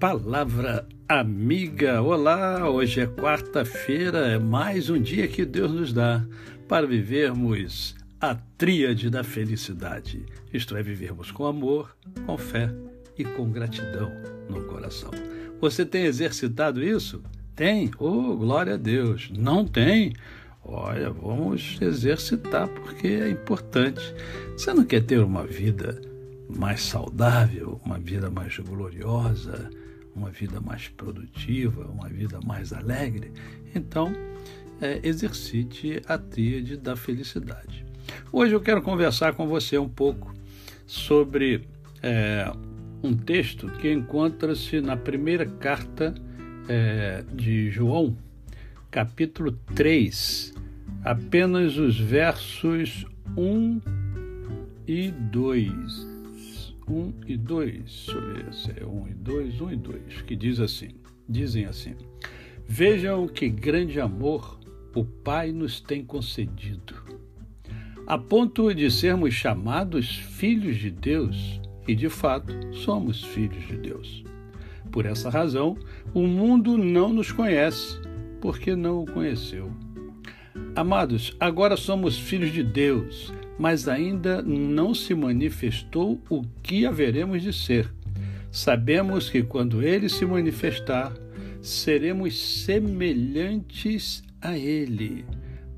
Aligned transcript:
Palavra 0.00 0.86
amiga, 1.08 2.02
olá! 2.02 2.68
Hoje 2.68 3.00
é 3.00 3.06
quarta-feira, 3.06 4.18
é 4.28 4.38
mais 4.38 4.90
um 4.90 5.00
dia 5.00 5.26
que 5.26 5.42
Deus 5.42 5.72
nos 5.72 5.90
dá 5.90 6.22
para 6.68 6.86
vivermos 6.86 7.96
a 8.20 8.34
tríade 8.34 9.08
da 9.08 9.24
felicidade, 9.24 10.26
isto 10.52 10.76
é, 10.76 10.82
vivermos 10.82 11.30
com 11.30 11.46
amor, 11.46 11.96
com 12.26 12.36
fé 12.36 12.70
e 13.16 13.24
com 13.24 13.50
gratidão 13.50 14.12
no 14.50 14.64
coração. 14.64 15.10
Você 15.62 15.86
tem 15.86 16.04
exercitado 16.04 16.84
isso? 16.84 17.22
Tem? 17.54 17.90
Oh, 17.98 18.36
glória 18.36 18.74
a 18.74 18.78
Deus! 18.78 19.30
Não 19.34 19.64
tem? 19.64 20.12
Olha, 20.62 21.08
vamos 21.08 21.78
exercitar 21.80 22.68
porque 22.68 23.06
é 23.08 23.30
importante. 23.30 24.14
Você 24.52 24.74
não 24.74 24.84
quer 24.84 25.02
ter 25.02 25.20
uma 25.20 25.46
vida 25.46 25.98
mais 26.54 26.82
saudável, 26.82 27.80
uma 27.82 27.98
vida 27.98 28.30
mais 28.30 28.58
gloriosa? 28.58 29.70
Uma 30.16 30.30
vida 30.30 30.60
mais 30.60 30.88
produtiva, 30.88 31.86
uma 31.86 32.08
vida 32.08 32.40
mais 32.40 32.72
alegre, 32.72 33.30
então 33.74 34.12
é, 34.80 34.98
exercite 35.02 36.00
a 36.08 36.16
tríade 36.16 36.76
da 36.76 36.96
felicidade. 36.96 37.84
Hoje 38.32 38.54
eu 38.54 38.60
quero 38.60 38.80
conversar 38.80 39.34
com 39.34 39.46
você 39.46 39.76
um 39.76 39.88
pouco 39.88 40.34
sobre 40.86 41.68
é, 42.02 42.50
um 43.02 43.14
texto 43.14 43.68
que 43.68 43.92
encontra-se 43.92 44.80
na 44.80 44.96
primeira 44.96 45.44
carta 45.44 46.14
é, 46.68 47.22
de 47.32 47.70
João, 47.70 48.16
capítulo 48.90 49.52
3, 49.74 50.54
apenas 51.04 51.76
os 51.76 51.98
versos 51.98 53.04
1 53.36 53.80
e 54.86 55.10
2. 55.10 56.15
1 56.88 57.12
e 57.26 57.36
2, 57.36 57.72
deixa 57.74 58.12
eu 58.12 58.34
ver 58.34 58.54
se 58.54 58.70
é 58.70 58.86
1 58.86 59.08
e 59.08 59.14
2, 59.14 59.60
1 59.60 59.72
e 59.72 59.76
2, 59.76 60.22
que 60.22 60.36
diz 60.36 60.60
assim, 60.60 60.90
dizem 61.28 61.64
assim, 61.64 61.94
Vejam 62.68 63.28
que 63.28 63.48
grande 63.48 64.00
amor 64.00 64.58
o 64.94 65.04
Pai 65.04 65.52
nos 65.52 65.80
tem 65.80 66.04
concedido, 66.04 66.94
a 68.06 68.16
ponto 68.16 68.72
de 68.74 68.90
sermos 68.90 69.34
chamados 69.34 70.16
filhos 70.16 70.76
de 70.76 70.90
Deus, 70.90 71.60
e 71.86 71.94
de 71.94 72.08
fato 72.08 72.52
somos 72.72 73.22
filhos 73.22 73.66
de 73.66 73.76
Deus. 73.76 74.24
Por 74.90 75.06
essa 75.06 75.28
razão, 75.28 75.76
o 76.14 76.22
mundo 76.22 76.78
não 76.78 77.12
nos 77.12 77.30
conhece, 77.30 78.00
porque 78.40 78.74
não 78.74 79.02
o 79.02 79.06
conheceu. 79.10 79.70
Amados, 80.74 81.36
agora 81.38 81.76
somos 81.76 82.18
filhos 82.18 82.52
de 82.52 82.62
Deus, 82.62 83.32
mas 83.58 83.88
ainda 83.88 84.42
não 84.42 84.94
se 84.94 85.14
manifestou 85.14 86.20
o 86.28 86.42
que 86.62 86.84
haveremos 86.84 87.42
de 87.42 87.52
ser. 87.52 87.90
Sabemos 88.50 89.30
que 89.30 89.42
quando 89.42 89.82
ele 89.82 90.08
se 90.08 90.24
manifestar, 90.24 91.12
seremos 91.60 92.62
semelhantes 92.64 94.22
a 94.40 94.56
ele, 94.56 95.24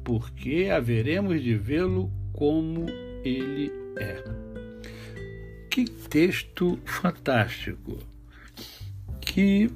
porque 0.04 0.68
haveremos 0.70 1.42
de 1.42 1.54
vê-lo 1.54 2.10
como 2.32 2.86
ele 3.24 3.72
é. 3.96 4.22
Que 5.70 5.84
texto 5.84 6.78
fantástico! 6.84 7.98
Que 9.20 9.70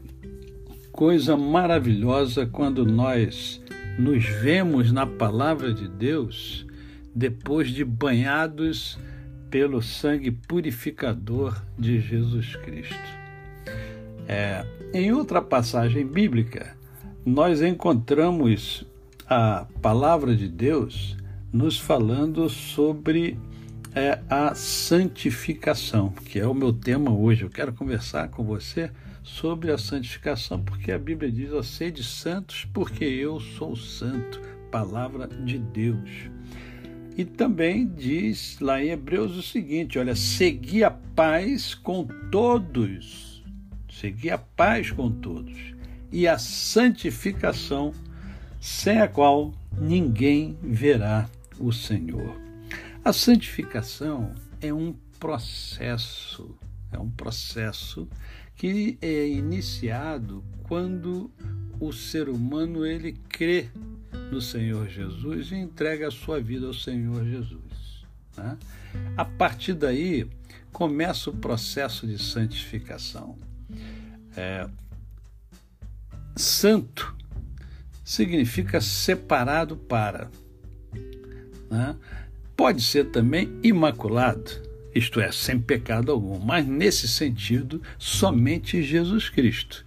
coisa 0.91 1.37
maravilhosa 1.37 2.47
quando 2.47 2.85
nós 2.85 3.61
nos 3.99 4.25
vemos 4.25 4.91
na 4.93 5.07
palavra 5.07 5.73
de 5.73 5.89
Deus 5.89 6.67
depois 7.15 7.71
de 7.71 7.85
banhados 7.85 8.99
pelo 9.51 9.83
sangue 9.83 10.31
purificador 10.31 11.63
de 11.79 12.01
Jesus 12.01 12.57
Cristo. 12.57 13.23
É, 14.27 14.65
em 14.95 15.13
outra 15.13 15.43
passagem 15.43 16.07
bíblica, 16.07 16.77
nós 17.25 17.61
encontramos 17.61 18.87
a 19.29 19.67
palavra 19.81 20.35
de 20.35 20.49
Deus 20.49 21.17
nos 21.53 21.79
falando 21.79 22.49
sobre 22.49 23.39
é, 23.95 24.21
a 24.29 24.55
santificação, 24.55 26.11
que 26.11 26.39
é 26.39 26.47
o 26.47 26.55
meu 26.55 26.73
tema 26.73 27.11
hoje. 27.11 27.43
Eu 27.43 27.51
quero 27.51 27.73
conversar 27.73 28.29
com 28.29 28.43
você 28.43 28.91
sobre 29.23 29.71
a 29.71 29.79
santificação, 29.79 30.63
porque 30.63 30.91
a 30.91 30.99
Bíblia 30.99 31.31
diz: 31.31 31.53
ó, 31.53 31.63
sede 31.63 32.03
santos, 32.03 32.67
porque 32.73 33.05
eu 33.05 33.39
sou 33.39 33.77
santo. 33.77 34.41
Palavra 34.71 35.29
de 35.29 35.59
Deus. 35.59 36.31
E 37.17 37.25
também 37.25 37.87
diz 37.87 38.59
lá 38.61 38.83
em 38.83 38.89
Hebreus 38.89 39.37
o 39.37 39.43
seguinte: 39.43 39.99
olha, 39.99 40.17
segui 40.17 40.83
a 40.83 40.91
paz 40.91 41.75
com 41.75 42.07
todos, 42.31 43.45
segui 43.91 44.31
a 44.31 44.39
paz 44.39 44.91
com 44.91 45.11
todos, 45.11 45.57
e 46.11 46.27
a 46.27 46.39
santificação, 46.39 47.93
sem 48.61 49.01
a 49.01 49.09
qual 49.09 49.53
ninguém 49.79 50.57
verá 50.63 51.29
o 51.59 51.71
Senhor. 51.71 52.41
A 53.05 53.13
santificação 53.13 54.33
é 54.61 54.73
um 54.73 54.95
processo, 55.19 56.57
é 56.91 56.99
um 56.99 57.11
processo 57.11 58.09
que 58.57 58.97
é 59.03 59.29
iniciado 59.29 60.43
quando 60.63 61.31
o 61.81 61.93
ser 61.93 62.29
humano 62.29 62.87
ele 62.87 63.13
crê 63.29 63.69
no 64.33 64.41
Senhor 64.41 64.89
Jesus 64.89 65.53
e 65.53 65.57
entrega 65.57 66.09
a 66.09 66.11
sua 66.11 66.41
vida 66.41 66.67
ao 66.67 66.73
Senhor 66.73 67.23
Jesus. 67.25 68.07
Né? 68.35 68.57
A 69.15 69.25
partir 69.27 69.75
daí 69.75 70.27
começa 70.73 71.29
o 71.29 71.37
processo 71.37 72.07
de 72.07 72.19
santificação. 72.19 73.37
É, 74.35 74.67
santo 76.35 77.15
significa 78.03 78.81
separado 78.81 79.77
para. 79.77 80.31
Né? 81.71 81.95
Pode 82.57 82.83
ser 82.83 83.11
também 83.11 83.53
imaculado, 83.63 84.51
isto 84.95 85.21
é, 85.21 85.31
sem 85.31 85.61
pecado 85.61 86.11
algum, 86.11 86.39
mas 86.39 86.67
nesse 86.67 87.07
sentido, 87.07 87.83
somente 87.99 88.83
Jesus 88.83 89.29
Cristo. 89.29 89.85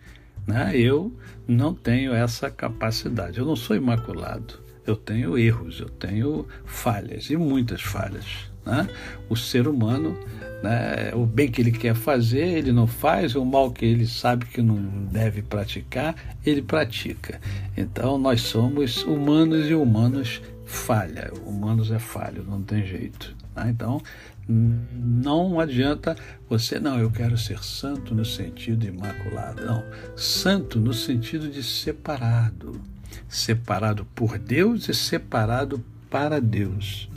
Né? 0.47 0.77
Eu 0.77 1.11
não 1.47 1.73
tenho 1.73 2.13
essa 2.13 2.49
capacidade. 2.49 3.39
Eu 3.39 3.45
não 3.45 3.55
sou 3.55 3.75
imaculado. 3.75 4.65
Eu 4.85 4.95
tenho 4.95 5.37
erros, 5.37 5.79
eu 5.79 5.89
tenho 5.89 6.47
falhas 6.63 7.29
e 7.29 7.35
muitas 7.35 7.81
falhas. 7.81 8.25
Né? 8.63 8.87
O 9.29 9.35
ser 9.35 9.67
humano, 9.67 10.17
né, 10.61 11.11
o 11.13 11.25
bem 11.25 11.49
que 11.49 11.61
ele 11.61 11.71
quer 11.71 11.95
fazer, 11.95 12.57
ele 12.57 12.71
não 12.71 12.85
faz, 12.85 13.35
o 13.35 13.43
mal 13.43 13.71
que 13.71 13.85
ele 13.85 14.05
sabe 14.05 14.45
que 14.45 14.61
não 14.61 14.77
deve 15.11 15.41
praticar, 15.41 16.15
ele 16.45 16.61
pratica. 16.61 17.39
Então 17.75 18.17
nós 18.17 18.41
somos 18.41 19.03
humanos 19.03 19.67
e 19.69 19.73
humanos 19.73 20.41
falha. 20.65 21.31
Humanos 21.45 21.91
é 21.91 21.99
falho, 21.99 22.43
não 22.43 22.61
tem 22.61 22.85
jeito. 22.85 23.35
Né? 23.55 23.69
Então 23.69 24.01
não 24.47 25.59
adianta 25.59 26.15
você, 26.47 26.79
não, 26.79 26.99
eu 26.99 27.09
quero 27.09 27.37
ser 27.37 27.63
santo 27.63 28.13
no 28.13 28.23
sentido 28.23 28.85
imaculado. 28.85 29.65
Não, 29.65 29.83
santo 30.15 30.79
no 30.79 30.93
sentido 30.93 31.49
de 31.49 31.63
separado. 31.63 32.81
Separado 33.27 34.05
por 34.13 34.37
Deus 34.37 34.87
e 34.87 34.93
separado 34.93 35.83
para 36.09 36.39
Deus. 36.39 37.09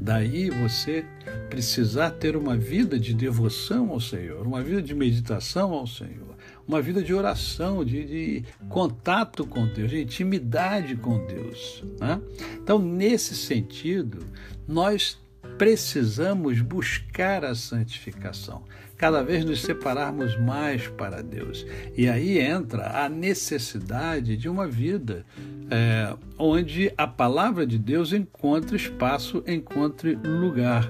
Daí 0.00 0.50
você 0.50 1.04
precisar 1.48 2.10
ter 2.10 2.36
uma 2.36 2.56
vida 2.56 2.98
de 2.98 3.14
devoção 3.14 3.90
ao 3.90 4.00
Senhor, 4.00 4.46
uma 4.46 4.62
vida 4.62 4.82
de 4.82 4.94
meditação 4.94 5.72
ao 5.72 5.86
Senhor, 5.86 6.34
uma 6.66 6.82
vida 6.82 7.02
de 7.02 7.14
oração, 7.14 7.84
de, 7.84 8.04
de 8.04 8.44
contato 8.68 9.46
com 9.46 9.66
Deus, 9.66 9.90
de 9.90 10.00
intimidade 10.00 10.96
com 10.96 11.24
Deus. 11.26 11.84
Né? 12.00 12.20
Então, 12.60 12.78
nesse 12.80 13.36
sentido, 13.36 14.26
nós 14.66 15.18
precisamos 15.58 16.60
buscar 16.60 17.44
a 17.44 17.54
santificação, 17.54 18.62
cada 18.96 19.22
vez 19.22 19.44
nos 19.44 19.62
separarmos 19.62 20.38
mais 20.38 20.86
para 20.88 21.22
Deus. 21.22 21.66
E 21.96 22.08
aí 22.08 22.38
entra 22.38 23.04
a 23.04 23.08
necessidade 23.08 24.36
de 24.36 24.48
uma 24.48 24.66
vida 24.66 25.24
é, 25.70 26.14
onde 26.38 26.92
a 26.96 27.06
palavra 27.06 27.66
de 27.66 27.78
Deus 27.78 28.12
encontre 28.12 28.76
espaço, 28.76 29.42
encontre 29.46 30.14
lugar. 30.14 30.88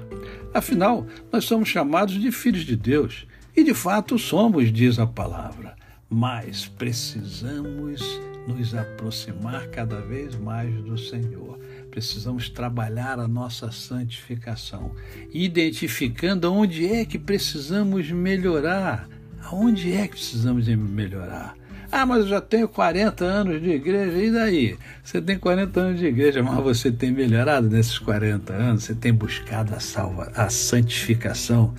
Afinal, 0.53 1.07
nós 1.31 1.45
somos 1.45 1.69
chamados 1.69 2.15
de 2.15 2.31
filhos 2.31 2.65
de 2.65 2.77
Deus, 2.77 3.27
e 3.57 3.63
de 3.63 3.75
fato 3.75 4.19
somos, 4.19 4.73
diz 4.73 4.99
a 4.99 5.07
palavra, 5.07 5.77
mas 6.09 6.67
precisamos 6.67 8.03
nos 8.47 8.75
aproximar 8.75 9.69
cada 9.69 10.01
vez 10.01 10.35
mais 10.35 10.75
do 10.83 10.99
Senhor 10.99 11.59
precisamos 11.93 12.49
trabalhar 12.49 13.21
a 13.21 13.29
nossa 13.29 13.71
santificação, 13.71 14.93
identificando 15.31 16.51
onde 16.51 16.87
é 16.87 17.05
que 17.05 17.19
precisamos 17.19 18.11
melhorar. 18.11 19.07
Aonde 19.43 19.93
é 19.93 20.09
que 20.09 20.15
precisamos 20.15 20.67
melhorar? 20.67 21.55
Ah, 21.91 22.07
mas 22.07 22.21
eu 22.21 22.29
já 22.29 22.41
tenho 22.41 22.67
40 22.67 23.23
anos 23.23 23.61
de 23.61 23.69
igreja, 23.69 24.17
e 24.17 24.31
daí? 24.31 24.79
Você 25.05 25.21
tem 25.21 25.39
40 25.39 25.79
anos 25.79 26.01
de 26.01 26.07
igreja, 26.07 26.43
mas 26.43 26.57
você 26.65 26.91
tem 26.91 27.13
melhorado 27.13 27.69
nesses 27.69 27.99
40 27.99 28.55
anos? 28.55 28.85
Você 28.85 28.95
tem 28.95 29.13
buscado 29.13 29.75
a, 29.75 29.81
salva, 29.81 30.33
a 30.35 30.49
santificação 30.49 31.75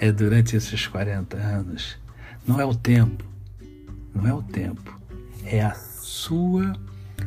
é, 0.00 0.10
durante 0.10 0.56
esses 0.56 0.86
40 0.86 1.36
anos? 1.36 1.98
Não 2.46 2.58
é 2.58 2.64
o 2.64 2.74
tempo, 2.74 3.22
não 4.14 4.26
é 4.26 4.32
o 4.32 4.40
tempo, 4.40 4.98
é 5.44 5.60
a 5.60 5.74
sua 5.74 6.72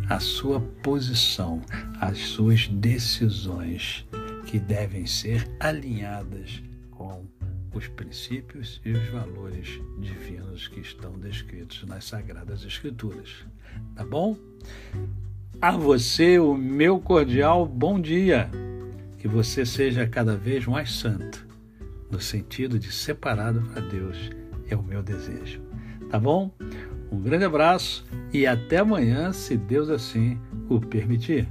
a 0.09 0.19
sua 0.19 0.59
posição, 0.83 1.61
as 2.01 2.17
suas 2.17 2.67
decisões 2.67 4.07
que 4.47 4.57
devem 4.57 5.05
ser 5.05 5.47
alinhadas 5.59 6.63
com 6.89 7.23
os 7.75 7.87
princípios 7.87 8.81
e 8.83 8.91
os 8.91 9.07
valores 9.09 9.79
divinos 9.99 10.67
que 10.67 10.79
estão 10.79 11.13
descritos 11.19 11.83
nas 11.83 12.05
Sagradas 12.05 12.65
Escrituras. 12.65 13.45
Tá 13.95 14.03
bom? 14.03 14.35
A 15.61 15.77
você 15.77 16.39
o 16.39 16.55
meu 16.55 16.99
cordial 16.99 17.67
bom 17.67 18.01
dia. 18.01 18.49
Que 19.19 19.27
você 19.27 19.63
seja 19.63 20.07
cada 20.07 20.35
vez 20.35 20.65
mais 20.65 20.91
santo, 20.91 21.47
no 22.09 22.19
sentido 22.19 22.79
de 22.79 22.91
separado 22.91 23.61
para 23.61 23.81
Deus, 23.83 24.17
é 24.67 24.75
o 24.75 24.81
meu 24.81 25.03
desejo. 25.03 25.61
Tá 26.09 26.19
bom? 26.19 26.51
Um 27.11 27.21
grande 27.21 27.45
abraço 27.45 28.03
e 28.33 28.47
até 28.47 28.77
amanhã, 28.77 29.31
se 29.31 29.55
Deus 29.55 29.87
assim 29.87 30.39
o 30.67 30.81
permitir. 30.81 31.47